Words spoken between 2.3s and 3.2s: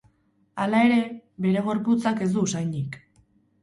du usainik.